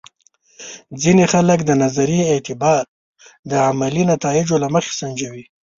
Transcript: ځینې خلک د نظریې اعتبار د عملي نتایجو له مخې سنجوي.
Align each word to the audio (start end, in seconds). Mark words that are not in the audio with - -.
ځینې 1.01 1.23
خلک 1.33 1.59
د 1.65 1.71
نظریې 1.83 2.23
اعتبار 2.33 2.83
د 3.51 3.51
عملي 3.67 4.03
نتایجو 4.13 4.55
له 4.63 4.67
مخې 4.73 4.91
سنجوي. 4.99 5.43